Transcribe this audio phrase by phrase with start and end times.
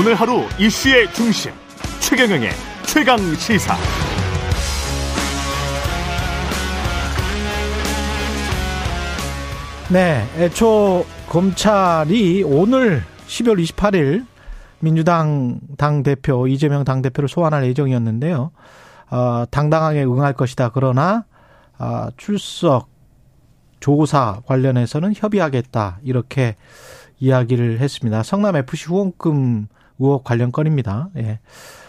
[0.00, 1.52] 오늘 하루 이슈의 중심
[2.00, 2.48] 최경영의
[2.86, 3.76] 최강 시사.
[9.92, 14.26] 네, 애초 검찰이 오늘 12월 28일
[14.78, 18.52] 민주당 당 대표 이재명 당 대표를 소환할 예정이었는데요.
[19.10, 20.70] 어, 당당하게 응할 것이다.
[20.72, 21.26] 그러나
[21.78, 22.88] 어, 출석
[23.80, 25.98] 조사 관련해서는 협의하겠다.
[26.04, 26.56] 이렇게
[27.18, 28.22] 이야기를 했습니다.
[28.22, 29.68] 성남 FC 후원금
[30.00, 31.10] 의혹 관련 건입니다.
[31.18, 31.38] 예.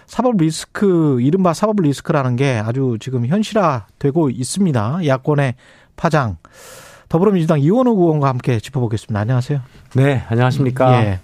[0.05, 5.07] 사법 리스크, 이른바 사법 리스크라는 게 아주 지금 현실화 되고 있습니다.
[5.07, 5.55] 야권의
[5.95, 6.37] 파장.
[7.07, 9.19] 더불어민주당 이원호 의원과 함께 짚어보겠습니다.
[9.19, 9.61] 안녕하세요.
[9.95, 11.03] 네, 안녕하십니까.
[11.05, 11.19] 예.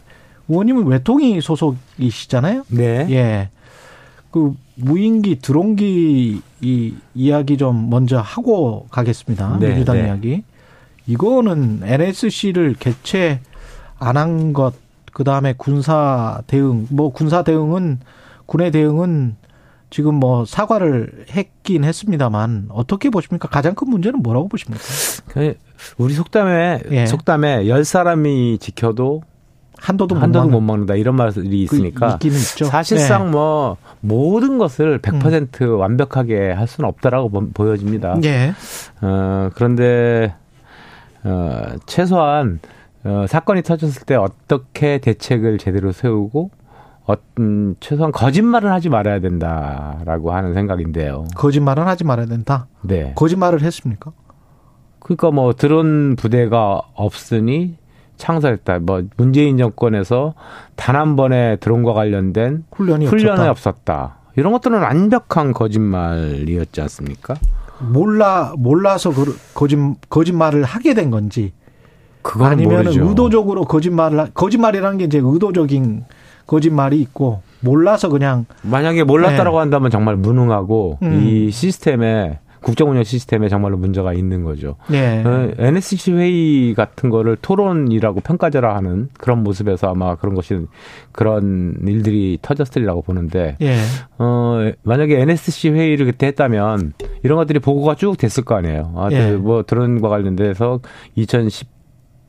[0.47, 2.63] 의원님은 외통위 소속이시잖아요.
[2.69, 3.07] 네.
[3.09, 3.49] 예.
[4.31, 9.57] 그 무인기, 드론기 이 이야기 좀 먼저 하고 가겠습니다.
[9.59, 10.05] 네, 민주당 네.
[10.05, 10.43] 이야기.
[11.07, 13.41] 이거는 NSC를 개최
[13.99, 14.73] 안 한 것,
[15.17, 18.01] 그 다음에 군사 대응, 뭐 군사 대응은
[18.45, 19.35] 군의 대응은
[19.89, 23.47] 지금 뭐 사과를 했긴 했습니다만 어떻게 보십니까?
[23.47, 24.83] 가장 큰 문제는 뭐라고 보십니까?
[25.29, 25.55] 그
[25.97, 27.05] 우리 속담에 예.
[27.07, 29.23] 속담에 열 사람이 지켜도
[29.79, 31.31] 한도도 못 한도도 못 먹는다 이런 말이
[31.63, 32.65] 있으니까 그 있기는 있죠.
[32.65, 33.31] 사실상 네.
[33.31, 38.19] 뭐 모든 것을 100% 완벽하게 할 수는 없다라고 보- 보여집니다.
[38.23, 38.53] 예.
[39.01, 40.35] 어, 그런데
[41.23, 42.59] 어, 최소한
[43.07, 46.51] 어, 사건이 터졌을 때 어떻게 대책을 제대로 세우고
[47.05, 51.25] 어떤 최소한 거짓말을 하지 말아야 된다라고 하는 생각인데요.
[51.35, 52.67] 거짓말은 하지 말아야 된다.
[52.81, 53.13] 네.
[53.15, 54.11] 거짓말을 했습니까?
[54.99, 57.77] 그러니까 뭐 드론 부대가 없으니
[58.17, 58.79] 창설했다.
[58.79, 60.33] 뭐 문재인 정권에서
[60.75, 63.51] 단 한 번의 드론과 관련된 훈련이 훈련이 없었다.
[63.51, 64.17] 없었다.
[64.35, 67.35] 이런 것들은 완벽한 거짓말이었지 않습니까?
[67.79, 69.77] 몰라 몰라서 그 거짓
[70.09, 71.53] 거짓말을 하게 된 건지
[72.39, 73.07] 아니면 모르죠.
[73.07, 76.03] 의도적으로 거짓말을 하- 거짓말이라는 게 이제 의도적인
[76.45, 81.07] 거짓말이 있고 몰라서 그냥 만약에 몰랐다라고 한다면 정말 무능하고 네.
[81.07, 81.21] 음.
[81.23, 84.75] 이 시스템에 국정 운영 시스템에 정말로 문제가 있는 거죠.
[84.91, 85.23] 예.
[85.25, 90.65] 어, NSC 회의 같은 거를 토론이라고 평가절하 하는 그런 모습에서 아마 그런 것이
[91.11, 93.77] 그런 일들이 터졌으리라고 보는데 예.
[94.17, 96.93] 어, 만약에 NSC 회의를 그때 했다면
[97.23, 98.91] 이런 것들이 보고가 쭉 됐을 거 아니에요.
[98.95, 99.31] 아, 예.
[99.33, 100.79] 뭐 드론과 관련돼서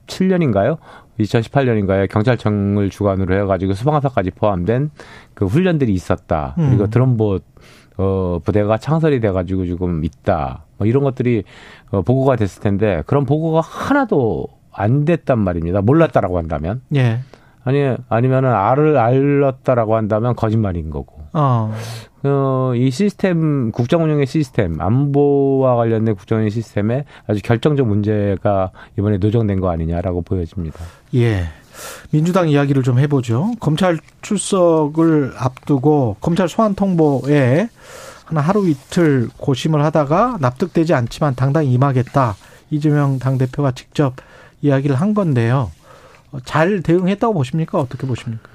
[0.08, 0.78] 2017년인가요?
[1.20, 4.91] 2018년인가에 경찰청을 주관으로 해가지고 수방사까지 포함된
[5.34, 6.54] 그 훈련들이 있었다.
[6.56, 6.91] 그리고 음.
[6.91, 7.44] 드론봇
[7.98, 10.64] 어, 부대가 창설이 돼가지고 지금 있다.
[10.78, 11.44] 뭐 이런 것들이
[11.91, 15.82] 어, 보고가 됐을 텐데 그런 보고가 하나도 안 됐단 말입니다.
[15.82, 17.20] 몰랐다라고 한다면 예.
[17.64, 21.18] 아니 아니면은 알을 알렸다라고 한다면 거짓말인 거고.
[21.33, 21.75] 어.
[22.25, 29.19] 어, 이 시스템, 국정 운영의 시스템, 안보와 관련된 국정 운영 시스템에 아주 결정적 문제가 이번에
[29.19, 30.78] 노정된 거 아니냐라고 보여집니다.
[31.15, 31.44] 예.
[32.11, 33.53] 민주당 이야기를 좀 해보죠.
[33.61, 37.69] 검찰 출석을 앞두고 검찰 소환 통보에
[38.25, 42.34] 한 하루 이틀 고심을 하다가 납득되지 않지만 당당히 임하겠다.
[42.71, 44.15] 이재명 당대표가 직접
[44.61, 45.71] 이야기를 한 건데요.
[46.33, 47.78] 어, 잘 대응했다고 보십니까?
[47.78, 48.49] 어떻게 보십니까?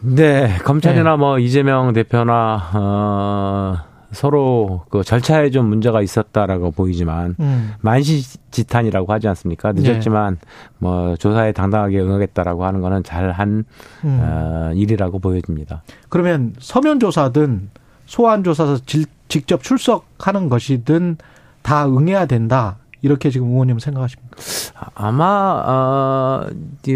[0.00, 3.76] 네, 검찰이나 뭐 이재명 대표나 어,
[4.12, 7.72] 서로 그 절차에 좀 문제가 있었다라고 보이지만 음.
[7.80, 9.72] 만시지탄이라고 하지 않습니까?
[9.72, 10.38] 늦었지만
[10.78, 13.64] 뭐 조사에 당당하게 응하겠다라고 하는 거는 잘한
[14.04, 14.18] 음.
[14.22, 15.82] 어, 일이라고 보여집니다.
[16.08, 17.70] 그러면 서면 조사든
[18.06, 21.16] 소환 조사서 질- 직접 출석하는 것이든
[21.62, 22.76] 다 응해야 된다.
[23.02, 24.36] 이렇게 지금 의원님 생각하십니까?
[24.94, 26.46] 아마 어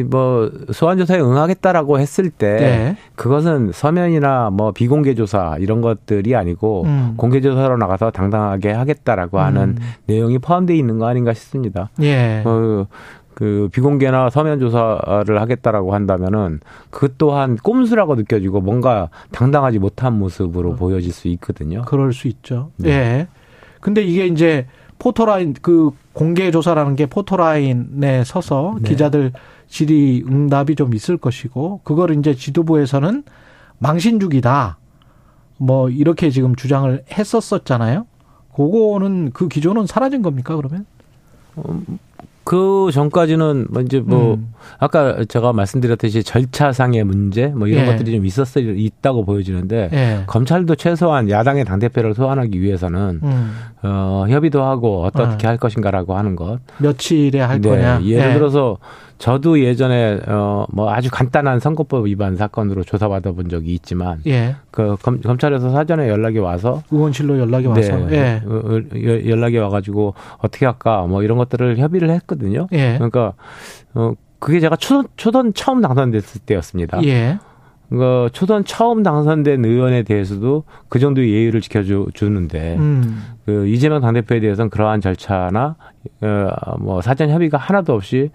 [0.09, 2.97] 뭐 소환 조사에 응하겠다라고 했을 때 네.
[3.17, 7.15] 그것은 서면이나 뭐 비공개 조사 이런 것들이 아니고 음.
[7.17, 9.77] 공개 조사로 나가서 당당하게 하겠다라고 하는 음.
[10.07, 11.91] 내용이 포함되어 있는 거 아닌가 싶습니다.
[12.03, 12.43] 예.
[12.45, 12.87] 어,
[13.35, 21.13] 그 비공개나 서면 조사를 하겠다라고 한다면은 그 또한 꼼수라고 느껴지고 뭔가 당당하지 못한 모습으로 보여질
[21.13, 21.83] 수 있거든요.
[21.83, 22.71] 그럴 수 있죠.
[22.77, 22.91] 네.
[22.91, 23.29] 예.
[23.81, 24.67] 근데 이게 이제
[25.01, 28.91] 포토라인 그 공개 조사라는 게 포토라인에 서서 네.
[28.91, 29.33] 기자들
[29.67, 33.25] 질의 응답이 좀 있을 것이고 그걸 이제 지도부에서는
[33.79, 34.79] 망신주기다.
[35.57, 38.07] 뭐 이렇게 지금 주장을 했었었잖아요.
[38.55, 40.87] 그거는 그 기조는 사라진 겁니까 그러면?
[42.51, 44.53] 그 전까지는 뭐 이제 뭐 음.
[44.81, 47.87] 아까 제가 말씀드렸듯이 절차상의 문제 뭐 이런 예.
[47.87, 50.25] 것들이 좀 있었어 있다고 보여지는데 예.
[50.27, 53.53] 검찰도 최소한 야당의 당 대표를 소환하기 위해서는 음.
[53.85, 55.51] 어, 협의도 하고 어떻게 어.
[55.51, 56.59] 할 것인가라고 하는 것.
[56.79, 58.03] 며칠에 할 네, 거냐?
[58.03, 58.35] 예를 예.
[58.35, 58.79] 들어서
[59.21, 64.57] 저도 예전에 어, 뭐 아주 간단한 선거법 위반 사건으로 조사받아 본 적이 있지만 예.
[64.71, 68.43] 그 검, 검찰에서 사전에 연락이 와서 의원실로 연락이 와서 네, 예.
[68.47, 72.67] 어, 어, 여- 연락이 와 가지고 어떻게 할까 뭐 이런 것들을 협의를 했거든요.
[72.73, 72.95] 예.
[72.95, 73.35] 그러니까
[73.95, 77.05] 어 그게 제가 초선, 초선 처음 당선됐을 때였습니다.
[77.05, 77.39] 예.
[77.91, 83.23] 그 초선 처음 당선된 의원에 대해서도 그 정도의 예의를 지켜주는데 음.
[83.45, 85.77] 그 이재명 당대표에 대해서는 그러한 절차나
[86.23, 88.31] 어 뭐 사전 협의가 하나도 없이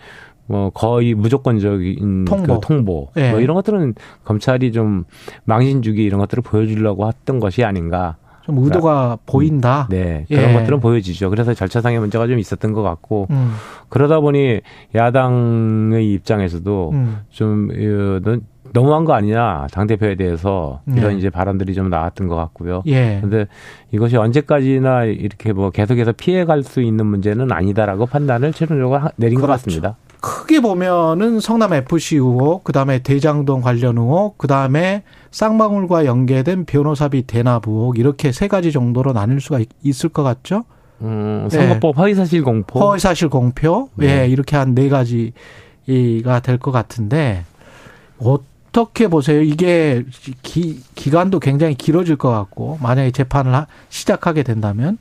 [0.48, 3.10] 뭐 거의 무조건적인 통보, 그 통보.
[3.16, 3.32] 네.
[3.32, 5.06] 뭐 이런 것들은 검찰이 좀
[5.44, 8.18] 망신 주기 이런 것들을 보여주려고 했던 것이 아닌가.
[8.46, 9.88] 좀 의도가 음, 보인다.
[9.90, 10.54] 네 그런 예.
[10.54, 11.32] 것들은 보여지죠.
[11.32, 13.54] 그래서 절차상의 문제가 좀 있었던 것 같고 음.
[13.90, 14.62] 그러다 보니
[14.94, 17.18] 야당의 입장에서도 음.
[17.32, 18.38] 좀 어,
[18.72, 21.18] 너무한 거 아니냐 당 대표에 대해서 이런 네.
[21.18, 22.84] 이제 발언들이 좀 나왔던 것 같고요.
[22.86, 23.18] 예.
[23.20, 23.48] 근데
[23.92, 29.48] 이것이 언제까지나 이렇게 뭐 계속해서 피해갈 수 있는 문제는 아니다라고 판단을 최종적으로 내린 그렇죠.
[29.48, 29.96] 것 같습니다.
[30.26, 37.24] 크게 보면은 성남 FC 의혹, 그 다음에 대장동 관련 의혹, 그 다음에 쌍방울과 연계된 변호사비
[37.28, 40.64] 대납 의혹 이렇게 세 가지 정도로 나눌 수가 있을 것 같죠?
[41.02, 42.02] 음, 선거법 네.
[42.02, 42.80] 허위사실 공표.
[42.80, 43.90] 허위사실 공표.
[43.96, 44.06] 네.
[44.08, 47.44] 예, 네, 이렇게 한 네 가지가 될 것 같은데
[48.18, 49.42] 어떻게 보세요?
[49.44, 50.04] 이게
[50.42, 54.98] 기, 기간도 굉장히 길어질 것 같고 만약에 재판을 하, 시작하게 된다면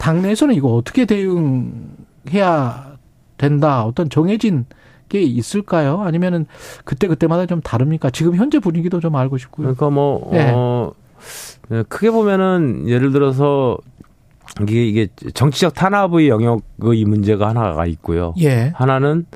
[0.00, 2.95] 당내에서는 이거 어떻게 대응해야
[3.36, 3.84] 된다.
[3.84, 4.66] 어떤 정해진
[5.08, 6.02] 게 있을까요?
[6.02, 6.46] 아니면은
[6.84, 8.10] 그때 그때마다 좀 다릅니까?
[8.10, 9.66] 지금 현재 분위기도 좀 알고 싶고요.
[9.66, 10.52] 그러니까 뭐 네.
[10.54, 10.92] 어,
[11.68, 13.78] 네, 크게 보면은 예를 들어서
[14.62, 18.34] 이게 이게 정치적 탄압의 영역의 문제가 하나가 있고요.
[18.40, 18.72] 예.
[18.74, 19.26] 하나는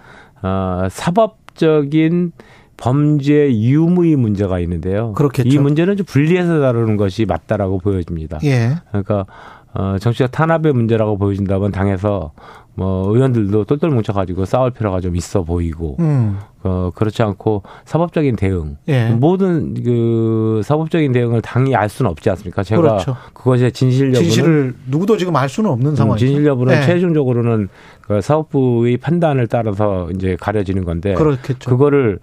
[0.43, 2.33] 어 사법적인
[2.77, 5.13] 범죄 유무의 문제가 있는데요.
[5.13, 5.49] 그렇겠죠.
[5.49, 8.39] 이 문제는 좀 분리해서 다루는 것이 맞다라고 보여집니다.
[8.45, 8.77] 예.
[8.89, 9.27] 그러니까
[9.73, 12.33] 어, 정치적 탄압의 문제라고 보여진다면 당에서
[12.75, 16.39] 뭐 의원들도 똘똘 뭉쳐가지고 싸울 필요가 좀 있어 보이고 음.
[16.63, 19.11] 어, 그렇지 않고 사법적인 대응 예.
[19.11, 22.63] 모든 그 사법적인 대응을 당이 알 수는 없지 않습니까?
[22.63, 23.17] 제가 그렇죠.
[23.33, 26.27] 그것의 진실 여부는 진실을 누구도 지금 알 수는 없는 음, 상황이죠.
[26.27, 26.83] 진실 여부는 예.
[26.83, 27.69] 최종적으로는
[28.03, 31.71] 그 사법부의 판단을 따라서 이제 가려지는 건데 그렇겠죠.
[31.71, 32.19] 그거를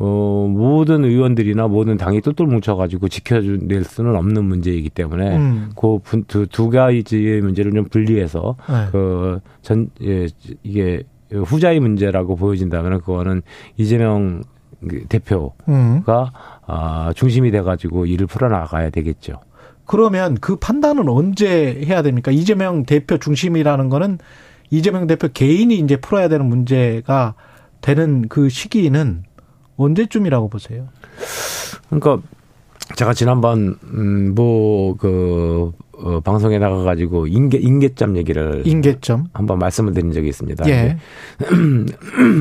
[0.00, 5.70] 어, 모든 의원들이나 모든 당이 똘똘 뭉쳐가지고 지켜낼 수는 없는 문제이기 때문에 음.
[5.74, 8.90] 그두 두 가지의 문제를 좀 분리해서 네.
[8.92, 10.28] 그전 예,
[10.62, 11.02] 이게
[11.32, 13.42] 후자의 문제라고 보여진다면 그거는
[13.76, 14.42] 이재명
[14.88, 16.02] 그 대표가 음.
[16.66, 19.40] 아, 중심이 돼가지고 일을 풀어나가야 되겠죠.
[19.84, 22.30] 그러면 그 판단은 언제 해야 됩니까?
[22.30, 24.18] 이재명 대표 중심이라는 거는
[24.70, 27.34] 이재명 대표 개인이 이제 풀어야 되는 문제가
[27.80, 29.24] 되는 그 시기는
[29.78, 30.88] 언제쯤이라고 보세요?
[31.88, 32.20] 그러니까
[32.96, 40.12] 제가 지난번 음, 뭐그 어, 방송에 나가 가지고 인계 인계점 얘기를 인계점 한번 말씀을 드린
[40.12, 40.68] 적이 있습니다.
[40.68, 40.96] 예.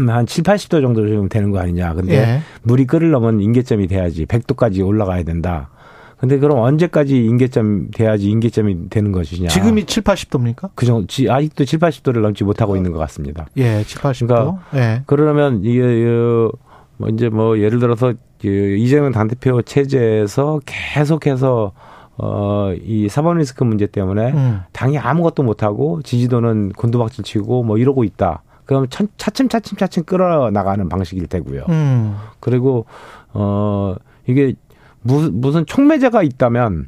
[0.07, 1.93] 한 7, 80도 정도 좀 되는 거 아니냐.
[1.93, 2.41] 근데 예.
[2.63, 5.69] 물이 끓을 넘은 인계점이 돼야지 100도까지 올라가야 된다.
[6.19, 9.49] 근데 그럼 언제까지 인계점 돼야지 인계점이 되는 것이냐?
[9.49, 10.71] 지금이 7, 80도입니까?
[10.73, 13.47] 그 정도 아직도 7, 80도를 넘지 못하고 있는 것 같습니다.
[13.57, 14.27] 예, 7, 80도.
[14.27, 15.03] 그러니까 예.
[15.05, 15.79] 그러면 이게
[16.97, 21.71] 뭐 이제 뭐 예를 들어서 그 이재명 당대표 체제에서 계속해서
[22.17, 24.61] 어, 이 사법 리스크 문제 때문에 음.
[24.73, 28.43] 당이 아무것도 못하고 지지도는 곤두박질 치고 뭐 이러고 있다.
[28.65, 31.65] 그럼 차, 차츰 차츰 차츰 끌어나가는 방식일 테고요.
[31.69, 32.15] 음.
[32.39, 32.85] 그리고
[33.33, 33.95] 어
[34.25, 34.55] 이게
[35.01, 36.87] 무, 무슨 촉매제가 있다면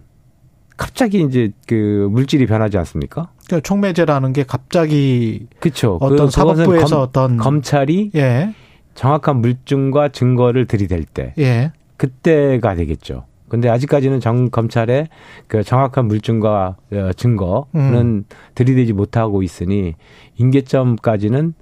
[0.75, 3.29] 갑자기 이제 그 물질이 변하지 않습니까?
[3.45, 5.97] 그러니까 촉매제라는 게 갑자기 그렇죠.
[6.01, 8.53] 어떤 그, 사법부에서 검, 어떤 검찰이 예.
[8.99, 11.71] 정확한 물증과 증거를 들이댈 때 예.
[11.95, 13.23] 그때가 되겠죠.
[13.47, 15.07] 근데 아직까지는 정 검찰의
[15.47, 18.25] 그 정확한 물증과 어, 증거는 음.
[18.55, 19.95] 들이대지 못하고 있으니
[20.35, 21.53] 인계점까지는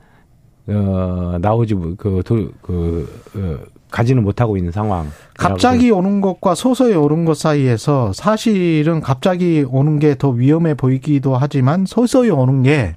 [0.70, 5.12] 어 나오지 그, 도, 그 어, 가지는 못하고 있는 상황.
[5.38, 11.86] 갑자기 오는 것과 서서히 오는 것 사이에서 사실은 갑자기 오는 게 더 위험해 보이기도 하지만
[11.86, 12.96] 서서히 오는 게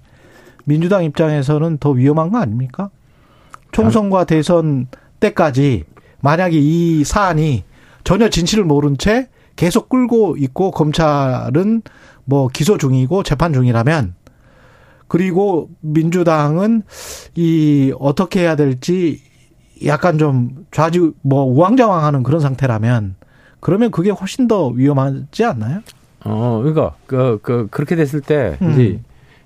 [0.64, 2.88] 민주당 입장에서는 더 위험한 거 아닙니까?
[3.72, 4.88] 총선과 대선
[5.20, 5.84] 때까지
[6.20, 7.64] 만약에 이 사안이
[8.04, 11.82] 전혀 진실을 모른 채 계속 끌고 있고 검찰은
[12.24, 14.14] 뭐 기소 중이고 재판 중이라면
[15.08, 16.82] 그리고 민주당은
[17.34, 19.20] 이 어떻게 해야 될지
[19.84, 23.16] 약간 좀 좌지 뭐 우왕좌왕하는 그런 상태라면
[23.60, 25.80] 그러면 그게 훨씬 더 위험하지 않나요?
[26.24, 28.70] 어, 그러니까 그, 그 그렇게 됐을 때 음.
[28.72, 29.00] 이제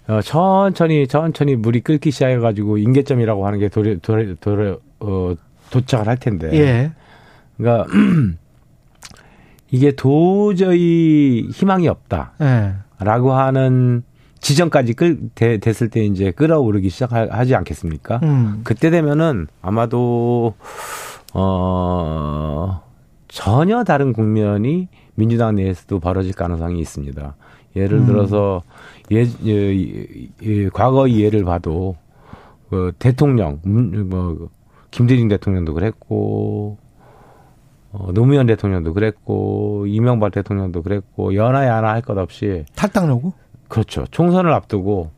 [0.06, 5.34] 어, 천천히 천천히 물이 끓기 시작해가지고 인계점이라고 하는 게 도래 도래 도래 어,
[5.70, 6.50] 도착을 할 텐데.
[6.52, 6.92] 예.
[7.56, 7.86] 그러니까
[9.70, 13.34] 이게 도저히 희망이 없다라고 예.
[13.34, 14.02] 하는
[14.40, 18.20] 지점까지 끌 대, 됐을 때 이제 끌어오르기 시작하지 않겠습니까?
[18.22, 18.60] 음.
[18.62, 20.54] 그때 되면은 아마도
[21.32, 22.82] 어
[23.28, 27.34] 전혀 다른 국면이 민주당 내에서도 벌어질 가능성이 있습니다.
[27.76, 28.06] 예를 음.
[28.06, 28.62] 들어서
[29.12, 31.96] 예, 예, 예, 과거 예를 봐도
[32.70, 34.48] 그 대통령 뭐
[34.90, 36.78] 김대중 대통령도 그랬고
[37.92, 43.32] 어, 노무현 대통령도 그랬고 이명박 대통령도 그랬고 연하 야나 할 것 없이 탈당 요구?
[43.68, 44.04] 그렇죠.
[44.10, 45.10] 총선을 앞두고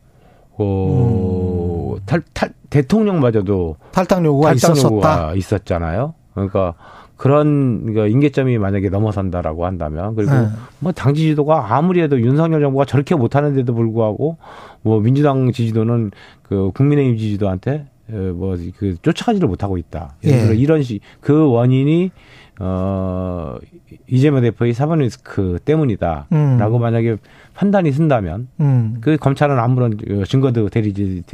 [0.59, 2.01] 어, 음.
[2.07, 4.95] 탈, 탈 대통령마저도 탈당 요구가 탈당 있었었다.
[4.95, 6.15] 요구가 있었잖아요.
[6.35, 6.75] 그러니까
[7.17, 10.49] 그런 그 인계점이 만약에 넘어선다라고 한다면 그리고 네.
[10.81, 14.37] 뭐 당 지 지도가 아무리 해도 윤석열 정부가 저렇게 못하는데도 불구하고
[14.83, 16.11] 뭐 민주당 지지도는
[16.43, 20.15] 그 국민의힘 지지도한테 어, 뭐그 쫓아가지를 못하고 있다.
[20.25, 20.57] 예를 들어 예.
[20.57, 22.11] 이런 시그 원인이
[22.59, 23.59] 어
[24.07, 26.81] 이재명 대표의 사법 리스크 때문이다라고 음.
[26.81, 27.17] 만약에
[27.55, 28.97] 판단이 쓴다면 음.
[29.01, 31.25] 그 검찰은 아무런 증거도 들이지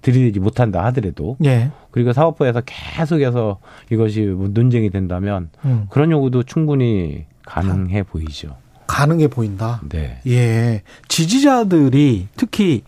[0.00, 1.70] 들이대지 못한다 하더라도 예.
[1.90, 3.58] 그리고 사법부에서 계속해서
[3.90, 5.86] 이것이 뭐 논쟁이 된다면 음.
[5.90, 8.56] 그런 요구도 충분히 가능해 보이죠.
[8.90, 9.80] 가능해 보인다.
[9.88, 10.20] 네.
[10.26, 10.82] 예.
[11.06, 12.82] 지지자들이 특히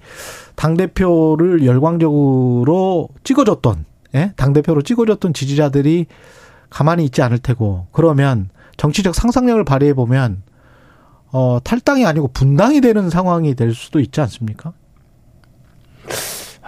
[0.57, 3.85] 당 대표를 열광적으로 찍어줬던
[4.17, 4.33] 예?
[4.37, 6.07] 당 대표로 찍어줬던 지지자들이
[6.71, 10.43] 가만히 있지 않을 테고 그러면 정치적 상상력을 발휘해 보면
[11.31, 14.73] 어, 탈당이 아니고 분당이 되는 상황이 될 수도 있지 않습니까?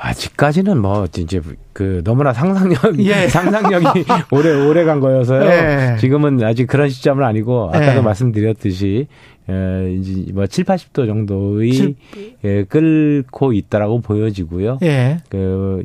[0.05, 1.41] 아직까지는 뭐 이제
[1.73, 3.27] 그 너무나 상상력 예.
[3.29, 5.47] 상상력이 오래 오래 간 거여서요.
[5.47, 5.97] 예.
[5.99, 8.01] 지금은 아직 그런 시점은 아니고 아까도 예.
[8.03, 9.07] 말씀드렸듯이
[9.49, 11.95] 에, 이제 뭐 7, 80도 정도의 7...
[12.45, 14.79] 예, 끓고 있다라고 보여지고요.
[14.83, 15.21] 예.
[15.31, 15.85] 그,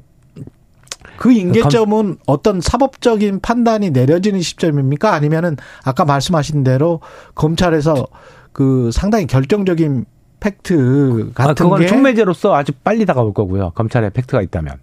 [1.16, 2.18] 그 인계점은 검...
[2.26, 5.14] 어떤 사법적인 판단이 내려지는 시점입니까?
[5.14, 7.00] 아니면은 아까 말씀하신 대로
[7.36, 8.06] 검찰에서
[8.52, 10.06] 그 상당히 결정적인
[10.40, 13.72] 팩트 같은 아, 그건 촉매제로서 아주 빨리 다가올 거고요.
[13.72, 14.76] 검찰에 팩트가 있다면.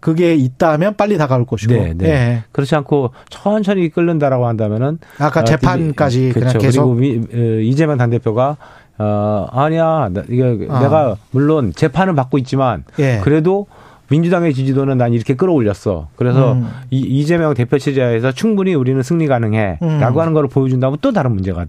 [0.00, 1.72] 그게 있다면 빨리 다가올 것이고.
[1.72, 2.08] 네, 네.
[2.08, 2.44] 예.
[2.50, 6.58] 그렇지 않고 천천히 끓는다라고 한다면은 아까 어, 재판까지 어, 그렇죠.
[6.58, 8.56] 계속 그리고 어, 이재명 당 대표가
[8.98, 10.80] 어 아니야 이게 어.
[10.80, 13.20] 내가 물론 재판을 받고 있지만 예.
[13.22, 13.66] 그래도
[14.10, 16.08] 민주당의 지지도는 난 이렇게 끌어올렸어.
[16.16, 16.68] 그래서 음.
[16.90, 20.20] 이, 이재명 대표 체제에서 충분히 우리는 승리 가능해라고 음.
[20.20, 21.66] 하는 걸 보여준다면 또 다른 문제가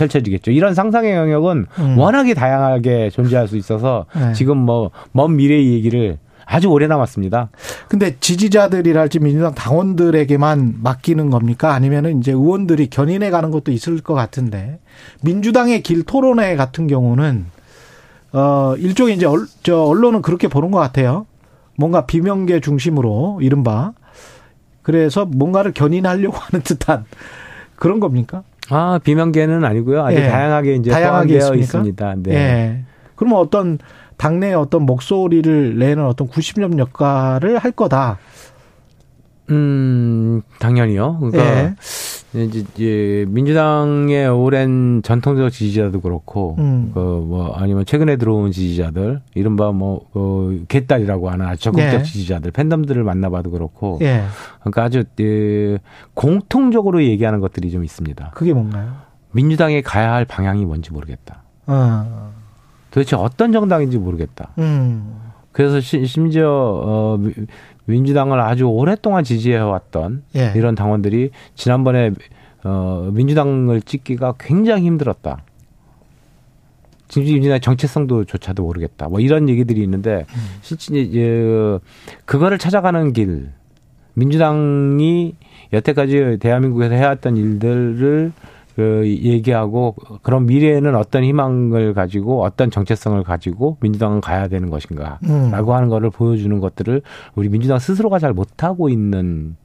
[0.00, 0.50] 펼쳐지겠죠.
[0.50, 1.98] 이런 상상의 영역은 음.
[1.98, 4.32] 워낙에 다양하게 존재할 수 있어서 네.
[4.32, 7.50] 지금 뭐 먼 미래의 얘기를 아주 오래 남았습니다.
[7.88, 11.74] 근데 지지자들이랄지 민주당 당원들에게만 맡기는 겁니까?
[11.74, 14.78] 아니면은 이제 의원들이 견인해 가는 것도 있을 것 같은데
[15.22, 17.46] 민주당의 길 토론회 같은 경우는
[18.32, 21.26] 어 일종의 이제 얼, 저 언론은 그렇게 보는 것 같아요.
[21.76, 23.92] 뭔가 비명계 중심으로 이른바
[24.82, 27.04] 그래서 뭔가를 견인하려고 하는 듯한
[27.76, 28.42] 그런 겁니까?
[28.68, 30.04] 아, 비명계는 아니고요.
[30.04, 30.28] 아주 예.
[30.28, 32.14] 다양하게 이제 다양하게 포함되어 있습니다.
[32.18, 32.34] 네.
[32.34, 32.84] 예.
[33.16, 33.78] 그러면 어떤
[34.16, 38.18] 당내 어떤 목소리를 내는 어떤 구심점 역할을 할 거다.
[39.50, 41.18] 음, 당연히요.
[41.18, 41.74] 그러니까 예.
[42.34, 46.92] 이제, 이제 민주당의 오랜 전통적 지지자도 그렇고, 음.
[46.94, 52.02] 그뭐 아니면 최근에 들어온 지지자들, 이른바 뭐 그, 개딸이라고 하는 아주 적극적 예.
[52.04, 54.22] 지지자들, 팬덤들을 만나봐도 그렇고, 예.
[54.60, 55.78] 그러니까 아주 예,
[56.14, 58.30] 공통적으로 얘기하는 것들이 좀 있습니다.
[58.34, 58.92] 그게 뭔가요?
[59.32, 61.42] 민주당에 가야 할 방향이 뭔지 모르겠다.
[61.66, 62.32] 어.
[62.90, 64.50] 도대체 어떤 정당인지 모르겠다.
[64.58, 65.30] 음.
[65.52, 67.18] 그래서 시, 심지어 어
[67.86, 70.52] 민주당을 아주 오랫동안 지지해왔던 예.
[70.56, 72.12] 이런 당원들이 지난번에
[72.64, 75.42] 어, 민주당을 찍기가 굉장히 힘들었다.
[77.08, 79.08] 지금 민주당의 정체성도 조차도 모르겠다.
[79.08, 80.58] 뭐 이런 얘기들이 있는데 음.
[80.62, 81.78] 실제 이제
[82.24, 83.50] 그거를 찾아가는 길
[84.14, 85.34] 민주당이
[85.72, 88.32] 여태까지 대한민국에서 해왔던 일들을
[88.76, 95.52] 그 얘기하고 그런 미래에는 어떤 희망을 가지고 어떤 정체성을 가지고 민주당은 가야 되는 것인가라고 음.
[95.52, 97.02] 하는 거를 보여주는 것들을
[97.34, 99.56] 우리 민주당 스스로가 잘 못하고 있는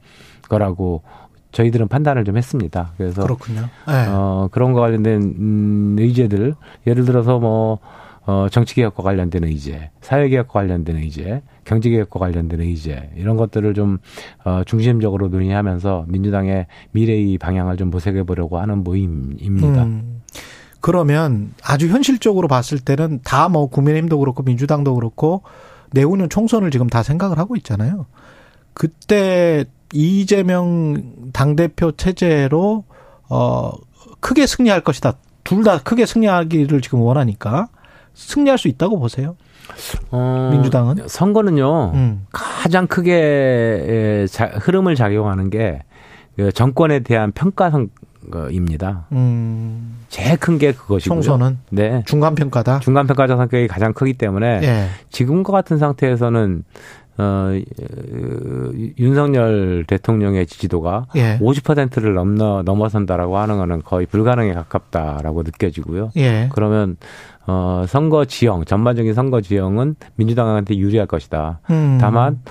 [0.50, 1.04] 거라고
[1.52, 2.92] 저희들은 판단을 좀 했습니다.
[2.98, 3.62] 그래서 그렇군요.
[3.88, 4.06] 네.
[4.10, 7.80] 어 그런 거 관련된 음 의제들 예를 들어서 뭐
[8.28, 14.00] 어, 정치개혁과 관련된 의제, 사회개혁과 관련된 의제, 경제개혁과 관련된 의제, 이런 것들을 좀,
[14.44, 19.84] 어, 중심적으로 논의하면서 민주당의 미래의 방향을 좀 모색해 보려고 하는 모임입니다.
[19.84, 20.22] 음.
[20.82, 25.42] 그러면 아주 현실적으로 봤을 때는 다 뭐 국민의힘도 그렇고 민주당도 그렇고
[25.92, 28.06] 내후년 총선을 지금 다 생각을 하고 있잖아요.
[28.74, 32.84] 그때 이재명 당대표 체제로,
[33.30, 33.72] 어,
[34.20, 35.14] 크게 승리할 것이다.
[35.44, 37.68] 둘 다 크게 승리하기를 지금 원하니까.
[38.16, 39.36] 승리할 수 있다고 보세요?
[40.12, 42.26] 어, 민주당은 선거는요 음.
[42.32, 44.26] 가장 크게
[44.62, 49.08] 흐름을 작용하는 게그 정권에 대한 평가 선거입니다.
[49.12, 49.98] 음.
[50.10, 51.22] 제일 큰 게 그것이고요.
[51.22, 52.80] 총선은 네 중간 평가다.
[52.80, 54.88] 중간 평가적 성격이 가장 크기 때문에 예.
[55.10, 56.64] 지금과 같은 상태에서는
[57.18, 57.50] 어,
[59.00, 61.38] 윤석열 대통령의 지지도가 예.
[61.40, 66.12] 50%를 넘어 넘어선다라고 하는 거는 거의 불가능에 가깝다라고 느껴지고요.
[66.18, 66.50] 예.
[66.54, 66.98] 그러면
[67.48, 71.60] 어, 선거 지형, 전반적인 선거 지형은 민주당한테 유리할 것이다.
[71.70, 71.98] 음.
[72.00, 72.42] 다만,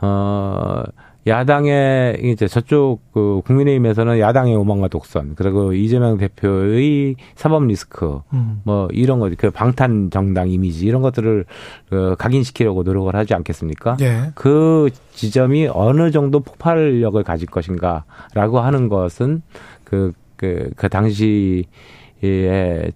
[0.00, 0.82] 어,
[1.26, 8.60] 야당의 이제 저쪽 그 국민의힘에서는 야당의 오만과 독선 그리고 이재명 대표의 사법 리스크 음.
[8.64, 11.44] 뭐 이런 거그 방탄 정당 이미지 이런 것들을
[11.92, 13.98] 어, 각인시키려고 노력을 하지 않겠습니까?
[14.00, 14.32] 예.
[14.34, 19.42] 그 지점이 어느 정도 폭발력을 가질 것인가라고 하는 것은
[19.84, 21.62] 그, 그, 그 당시에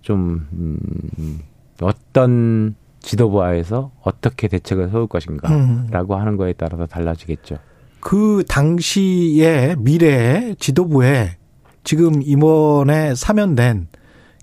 [0.02, 1.38] 좀, 음,
[1.80, 6.20] 어떤 지도부하에서 어떻게 대책을 세울 것인가라고 음.
[6.20, 7.58] 하는 거에 따라서 달라지겠죠.
[8.00, 11.36] 그 당시의 미래 지도부에
[11.84, 13.88] 지금 임원에 사면된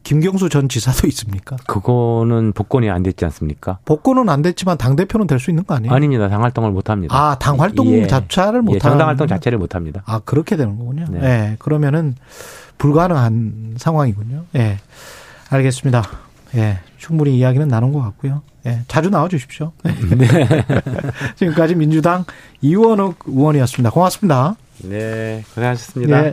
[0.04, 1.56] 김경수 전 지사도 있습니까?
[1.68, 3.80] 그거는 복권이 안 됐지 않습니까?
[3.86, 5.94] 복권은 안 됐지만 당 대표는 될 수 있는 거 아니에요?
[5.94, 6.30] 아닙니다.
[6.30, 7.16] 당 활동을 못 합니다.
[7.16, 8.06] 아, 당 활동 예.
[8.08, 10.04] 자체를 못 예, 정당 활동 자체를 못 합니다.
[10.06, 11.06] 아, 그렇게 되는 거군요.
[11.10, 11.20] 네.
[11.24, 11.56] 예.
[11.60, 12.16] 그러면은
[12.78, 14.46] 불가능한 상황이군요.
[14.56, 14.78] 예.
[15.50, 16.04] 알겠습니다.
[16.56, 16.80] 예.
[16.98, 18.42] 충분히 이야기는 나눈 것 같고요.
[18.66, 18.82] 예.
[18.88, 19.72] 자주 나와 주십시오.
[19.84, 20.28] 네.
[21.36, 22.26] 지금까지 민주당
[22.62, 23.90] 이원욱 의원이었습니다.
[23.92, 24.56] 고맙습니다.
[24.84, 26.26] 네, 고생하셨습니다.
[26.26, 26.32] 예.